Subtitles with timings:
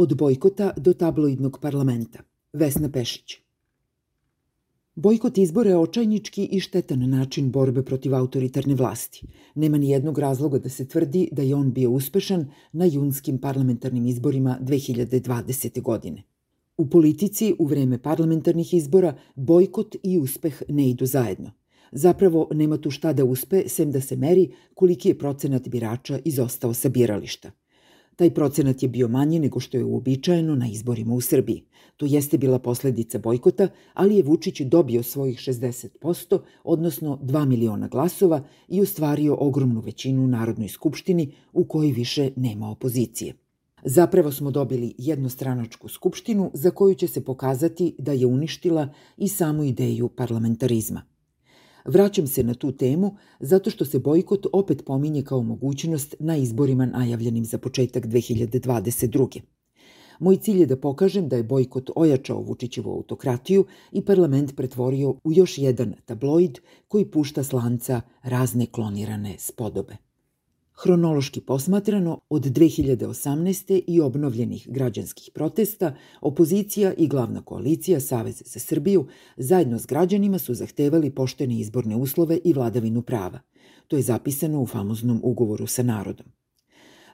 [0.00, 2.18] Od bojkota do tabloidnog parlamenta.
[2.52, 3.34] Vesna Pešić.
[4.94, 9.26] Bojkot izbora je očajnički i štetan način borbe protiv autoritarne vlasti.
[9.54, 14.06] Nema ni jednog razloga da se tvrdi da je on bio uspešan na junskim parlamentarnim
[14.06, 15.82] izborima 2020.
[15.82, 16.22] godine.
[16.78, 21.52] U politici, u vreme parlamentarnih izbora, bojkot i uspeh ne idu zajedno.
[21.92, 26.74] Zapravo, nema tu šta da uspe, sem da se meri koliki je procenat birača izostao
[26.74, 27.50] sa birališta.
[28.20, 31.62] Taj procenat je bio manji nego što je uobičajeno na izborima u Srbiji.
[31.96, 38.42] To jeste bila posledica bojkota, ali je Vučić dobio svojih 60%, odnosno 2 miliona glasova
[38.68, 43.34] i ostvario ogromnu većinu u Narodnoj skupštini u kojoj više nema opozicije.
[43.84, 49.64] Zapravo smo dobili jednostranačku skupštinu za koju će se pokazati da je uništila i samu
[49.64, 51.09] ideju parlamentarizma.
[51.84, 56.86] Vraćam se na tu temu zato što se bojkot opet pominje kao mogućnost na izborima
[56.86, 59.40] najavljenim za početak 2022.
[60.20, 65.32] Moj cilj je da pokažem da je bojkot ojačao Vučićevu autokratiju i parlament pretvorio u
[65.32, 70.09] još jedan tabloid koji pušta slanca razne klonirane spodobe.
[70.74, 73.82] Hronološki posmatrano, od 2018.
[73.86, 80.54] i obnovljenih građanskih protesta, opozicija i glavna koalicija Savez za Srbiju zajedno s građanima su
[80.54, 83.40] zahtevali poštene izborne uslove i vladavinu prava.
[83.88, 86.26] To je zapisano u famoznom ugovoru sa narodom.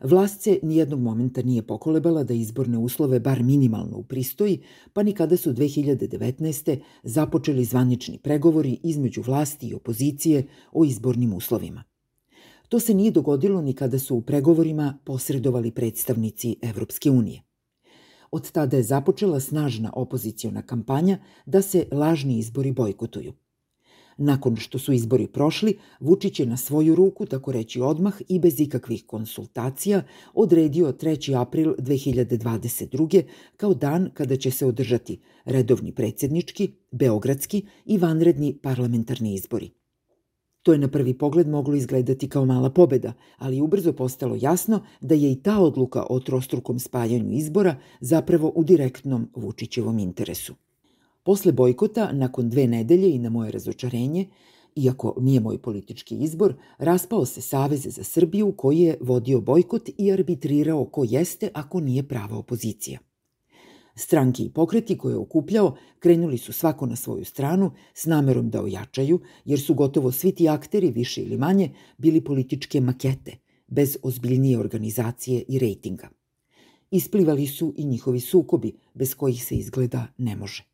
[0.00, 5.36] Vlast se nijednog momenta nije pokolebala da izborne uslove bar minimalno upristoji, pa ni kada
[5.36, 6.78] su 2019.
[7.02, 11.84] započeli zvanični pregovori između vlasti i opozicije o izbornim uslovima.
[12.68, 17.42] To se nije dogodilo ni kada su u pregovorima posredovali predstavnici Evropske unije.
[18.30, 23.32] Od tada je započela snažna opoziciona kampanja da se lažni izbori bojkotuju.
[24.18, 28.60] Nakon što su izbori prošli, Vučić je na svoju ruku, tako reći odmah i bez
[28.60, 30.02] ikakvih konsultacija,
[30.34, 31.40] odredio 3.
[31.40, 33.22] april 2022.
[33.56, 39.75] kao dan kada će se održati redovni predsjednički, beogradski i vanredni parlamentarni izbori.
[40.66, 45.14] To je na prvi pogled moglo izgledati kao mala pobeda, ali ubrzo postalo jasno da
[45.14, 50.54] je i ta odluka o trostrukom spajanju izbora zapravo u direktnom Vučićevom interesu.
[51.22, 54.26] Posle bojkota, nakon dve nedelje i na moje razočarenje,
[54.76, 60.12] iako nije moj politički izbor, raspao se Savez za Srbiju koji je vodio bojkot i
[60.12, 62.98] arbitrirao ko jeste ako nije prava opozicija.
[63.98, 68.62] Stranke i pokreti koje je okupljao krenuli su svako na svoju stranu s namerom da
[68.62, 73.36] ojačaju, jer su gotovo svi ti akteri, više ili manje, bili političke makete,
[73.66, 76.08] bez ozbiljnije organizacije i rejtinga.
[76.90, 80.64] Isplivali su i njihovi sukobi, bez kojih se izgleda ne može.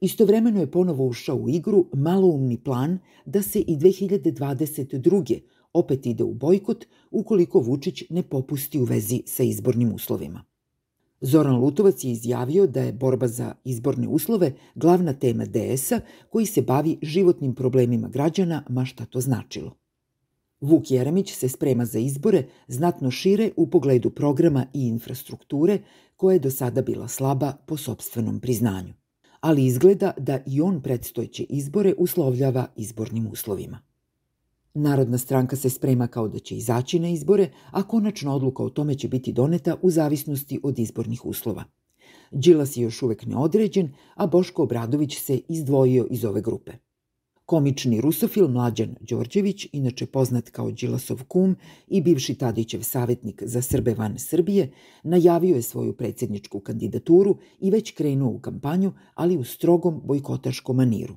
[0.00, 5.40] Istovremeno je ponovo ušao u igru maloumni plan da se i 2022.
[5.72, 10.44] opet ide u bojkot ukoliko Vučić ne popusti u vezi sa izbornim uslovima.
[11.26, 16.62] Zoran Lutovac je izjavio da je borba za izborne uslove glavna tema DS-a koji se
[16.62, 19.72] bavi životnim problemima građana, ma šta to značilo.
[20.60, 25.78] Vuk Jeremić se sprema za izbore znatno šire u pogledu programa i infrastrukture
[26.16, 28.92] koja je do sada bila slaba po sobstvenom priznanju.
[29.40, 33.93] Ali izgleda da i on predstojeće izbore uslovljava izbornim uslovima.
[34.76, 38.94] Narodna stranka se sprema kao da će izaći na izbore, a konačna odluka o tome
[38.94, 41.64] će biti doneta u zavisnosti od izbornih uslova.
[42.30, 46.72] Đilas je još uvek neodređen, a Boško Obradović se izdvojio iz ove grupe.
[47.46, 53.94] Komični rusofil Mlađan Đorđević, inače poznat kao Đilasov kum i bivši Tadićev savjetnik za Srbe
[53.94, 60.00] van Srbije, najavio je svoju predsjedničku kandidaturu i već krenuo u kampanju, ali u strogom
[60.04, 61.16] bojkotaškom maniru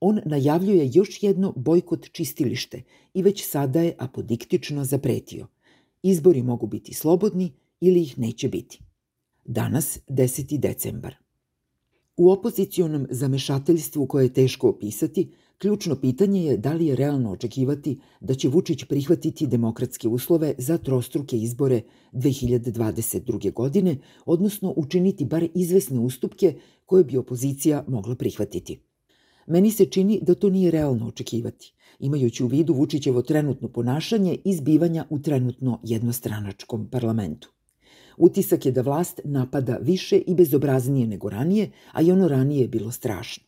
[0.00, 2.82] on najavljuje još jedno bojkot čistilište
[3.14, 5.46] i već sada je apodiktično zapretio.
[6.02, 8.80] Izbori mogu biti slobodni ili ih neće biti.
[9.44, 10.58] Danas, 10.
[10.58, 11.14] decembar.
[12.16, 17.98] U opozicijonom zamešateljstvu koje je teško opisati, ključno pitanje je da li je realno očekivati
[18.20, 21.82] da će Vučić prihvatiti demokratske uslove za trostruke izbore
[22.12, 23.52] 2022.
[23.52, 26.54] godine, odnosno učiniti bar izvesne ustupke
[26.86, 28.87] koje bi opozicija mogla prihvatiti.
[29.50, 34.54] Meni se čini da to nije realno očekivati, imajući u vidu Vučićevo trenutno ponašanje i
[34.56, 37.52] zbivanja u trenutno jednostranačkom parlamentu.
[38.16, 42.68] Utisak je da vlast napada više i bezobraznije nego ranije, a i ono ranije je
[42.68, 43.44] bilo strašno.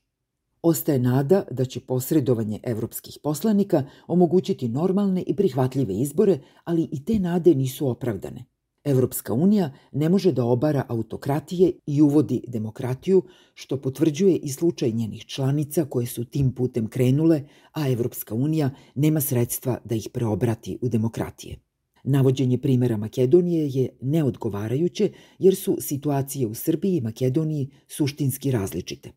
[0.62, 7.18] Ostaje nada da će posredovanje evropskih poslanika omogućiti normalne i prihvatljive izbore, ali i te
[7.18, 8.44] nade nisu opravdane.
[8.84, 13.22] Evropska unija ne može da obara autokratije i uvodi demokratiju,
[13.54, 17.42] što potvrđuje i slučaj njenih članica koje su tim putem krenule,
[17.72, 21.56] a Evropska unija nema sredstva da ih preobrati u demokratije.
[22.04, 29.10] Navođenje primera Makedonije je neodgovarajuće jer su situacije u Srbiji i Makedoniji suštinski različite.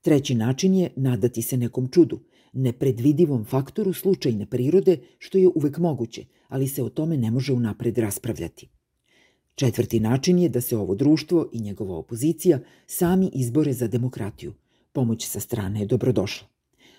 [0.00, 2.20] Treći način je nadati se nekom čudu,
[2.52, 7.98] nepredvidivom faktoru slučajne prirode, što je uvek moguće, ali se o tome ne može unapred
[7.98, 8.68] raspravljati.
[9.60, 14.54] Četvrti način je da se ovo društvo i njegova opozicija sami izbore za demokratiju.
[14.92, 16.48] Pomoć sa strane je dobrodošla.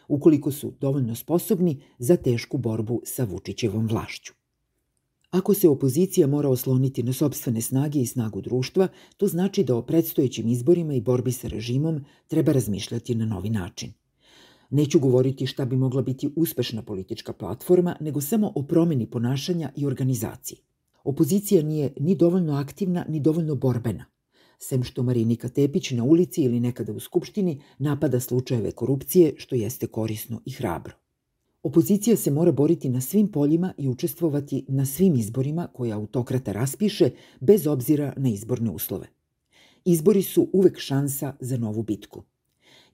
[0.08, 4.34] Ukoliko su dovoljno sposobni za tešku borbu sa Vučićevom vlašću.
[5.32, 8.88] Ako se opozicija mora osloniti na sobstvene snage i snagu društva,
[9.18, 13.94] to znači da o predstojećim izborima i borbi sa režimom treba razmišljati na novi način.
[14.70, 19.86] Neću govoriti šta bi mogla biti uspešna politička platforma, nego samo o promeni ponašanja i
[19.86, 20.58] organizaciji.
[21.04, 24.06] Opozicija nije ni dovoljno aktivna, ni dovoljno borbena.
[24.60, 29.88] Sem što Marinika Tepić na ulici ili nekada u Skupštini napada slučajeve korupcije, što jeste
[29.88, 30.94] korisno i hrabro.
[31.64, 37.10] Opozicija se mora boriti na svim poljima i učestvovati na svim izborima koje autokrata raspiše,
[37.40, 39.08] bez obzira na izborne uslove.
[39.86, 42.24] Izbori su uvek šansa za novu bitku.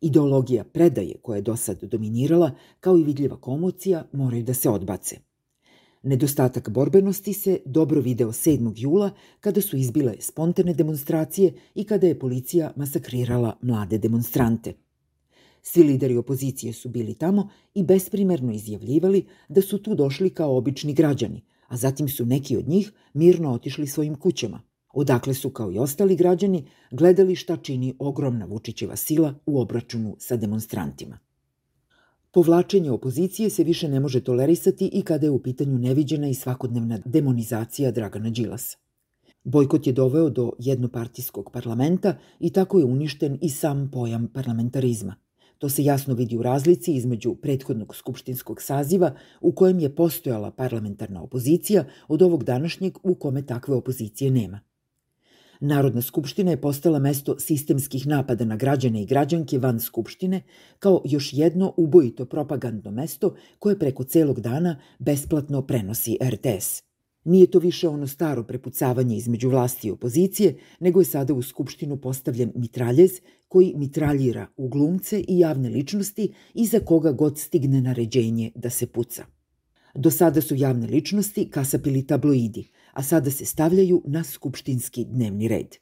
[0.01, 5.17] Ideologija predaje koja je do sad dominirala, kao i vidljiva komocija, moraju da se odbace.
[6.07, 8.73] Nedostatak borbenosti se dobro video 7.
[8.75, 14.73] jula kada su izbile spontane demonstracije i kada je policija masakrirala mlade demonstrante–
[15.69, 20.93] Svi lideri opozicije su bili tamo i besprimerno izjavljivali da su tu došli kao obični
[20.93, 24.61] građani, a zatim su neki od njih mirno otišli svojim kućama,
[24.93, 30.35] odakle su kao i ostali građani gledali šta čini ogromna Vučićeva sila u obračunu sa
[30.35, 31.19] demonstrantima.
[32.31, 36.99] Povlačenje opozicije se više ne može tolerisati i kada je u pitanju neviđena i svakodnevna
[37.05, 38.77] demonizacija Dragana Đilasa.
[39.43, 45.15] Bojkot je doveo do jednopartijskog parlamenta i tako je uništen i sam pojam parlamentarizma–
[45.57, 51.23] To se jasno vidi u razlici između prethodnog skupštinskog saziva u kojem je postojala parlamentarna
[51.23, 54.59] opozicija od ovog današnjeg u kome takve opozicije nema.
[55.59, 60.41] Narodna skupština je postala mesto sistemskih napada na građane i građanke van skupštine,
[60.79, 66.83] kao još jedno ubojito propagandno mesto koje preko celog dana besplatno prenosi RTS.
[67.23, 71.97] Nije to više ono staro prepucavanje između vlasti i opozicije, nego je sada u Skupštinu
[71.97, 73.11] postavljen mitraljez
[73.47, 78.87] koji mitraljira u glumce i javne ličnosti i za koga god stigne naređenje da se
[78.87, 79.25] puca.
[79.95, 85.75] Do sada su javne ličnosti kasapili tabloidi, a sada se stavljaju na skupštinski dnevni red.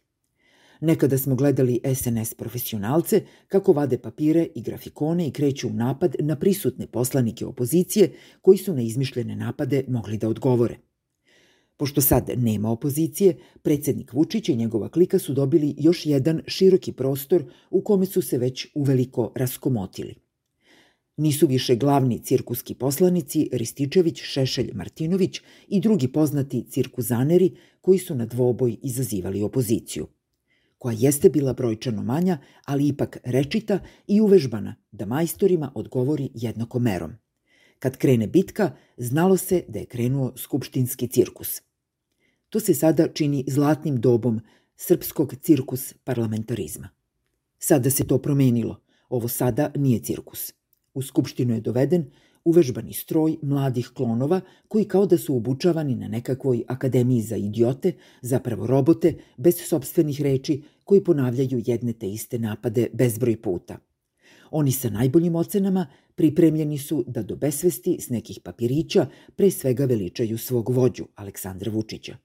[0.82, 6.36] Nekada smo gledali SNS profesionalce kako vade papire i grafikone i kreću u napad na
[6.36, 10.78] prisutne poslanike opozicije koji su na izmišljene napade mogli da odgovore.
[11.78, 17.44] Pošto sad nema opozicije, predsednik Vučić i njegova klika su dobili još jedan široki prostor
[17.70, 20.25] u kome su se već uveliko raskomotili.
[21.18, 28.26] Nisu više glavni cirkuski poslanici Rističević, Šešelj, Martinović i drugi poznati cirkuzaneri koji su na
[28.26, 30.08] dvoboj izazivali opoziciju
[30.86, 37.12] koja jeste bila brojčano manja, ali ipak rečita i uvežbana da majstorima odgovori jednakom merom.
[37.80, 41.62] Kad krene bitka, znalo se da je krenuo skupštinski cirkus.
[42.50, 44.42] To se sada čini zlatnim dobom
[44.76, 46.90] srpskog cirkus parlamentarizma.
[47.60, 48.82] Sada se to promenilo.
[49.10, 50.54] Ovo sada nije cirkus.
[50.96, 52.06] U skupštinu je doveden
[52.46, 58.68] uvežbani stroj mladih klonova koji kao da su obučavani na nekakvoj akademiji za idiote, zapravo
[58.68, 63.78] robote, bez sobstvenih reči, koji ponavljaju jedne te iste napade bezbroj puta.
[64.52, 70.38] Oni sa najboljim ocenama pripremljeni su da do besvesti s nekih papirića pre svega veličaju
[70.38, 72.18] svog vođu, Aleksandra Vučića.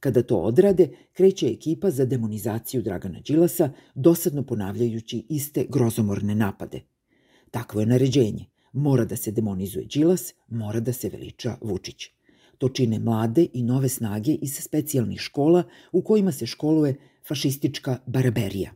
[0.00, 6.95] Kada to odrade, kreće ekipa za demonizaciju Dragana Đilasa, dosadno ponavljajući iste grozomorne napade.
[7.56, 8.44] Takvo je naređenje.
[8.72, 12.04] Mora da se demonizuje Đilas, mora da se veliča Vučić.
[12.58, 16.96] To čine mlade i nove snage iz specijalnih škola u kojima se školuje
[17.28, 18.72] fašistička baraberija.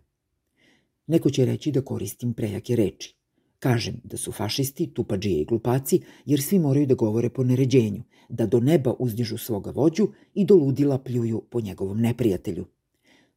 [1.06, 3.14] Neko će reći da koristim prejake reči.
[3.58, 8.46] Kažem da su fašisti, tupađije i glupaci, jer svi moraju da govore po naređenju, da
[8.46, 12.66] do neba uzdižu svoga vođu i do ludila pljuju po njegovom neprijatelju.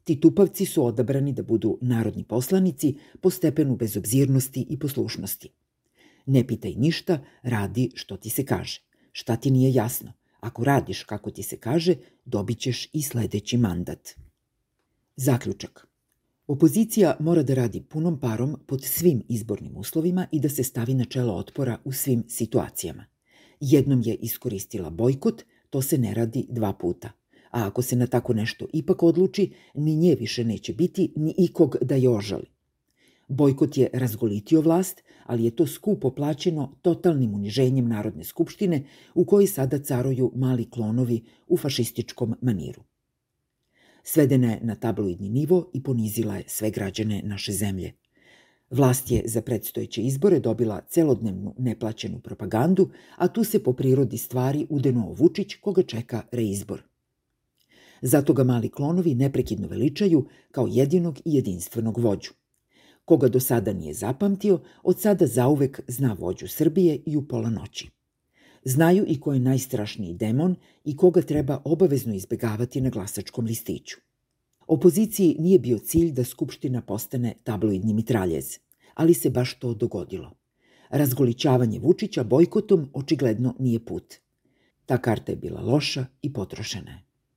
[0.04, 5.50] Ti tupavci su odabrani da budu narodni poslanici po stepenu bezobzirnosti i poslušnosti.
[6.26, 8.82] Ne pitaj ništa, radi što ti se kaže.
[9.12, 10.14] Šta ti nije jasno?
[10.40, 11.96] Ako radiš kako ti se kaže,
[12.26, 14.10] dobit ćeš i sledeći mandat.
[15.16, 15.88] Zaključak.
[16.48, 21.06] Opozicija mora da radi punom parom pod svim izbornim uslovima i da se stavi na
[21.06, 23.06] čelo otpora u svim situacijama.
[23.60, 27.12] Jednom je iskoristila bojkot, to se ne radi dva puta.
[27.54, 31.76] A ako se na tako nešto ipak odluči, ni nje više neće biti, ni ikog
[31.82, 32.46] da je ožali.
[33.28, 38.84] Bojkot je razgolitio vlast, ali je to skupo plaćeno totalnim uniženjem Narodne skupštine
[39.16, 42.84] u kojoj sada caruju mali klonovi u fašističkom maniru.
[44.04, 47.94] Svedena je na tabloidni nivo i ponizila je sve građane naše zemlje.
[48.70, 54.68] Vlast je za predstojeće izbore dobila celodnevnu neplaćenu propagandu, a tu se po prirodi stvari
[54.70, 56.93] udenuo Vučić koga čeka reizbor.
[58.06, 62.32] Zato ga mali klonovi neprekidno veličaju kao jedinog i jedinstvenog vođu.
[63.06, 67.90] Koga do sada nije zapamtio, od sada zauvek zna vođu Srbije i u pola noći.
[68.64, 70.56] Znaju i ko je najstrašniji demon
[70.86, 73.98] i koga treba obavezno izbegavati na glasačkom listiću.
[74.68, 78.60] Opoziciji nije bio cilj da Skupština postane tabloidni mitraljez,
[78.94, 80.32] ali se baš to dogodilo.
[80.90, 84.14] Razgolićavanje Vučića bojkotom očigledno nije put.
[84.86, 87.13] Ta karta je bila loša i potrošena je.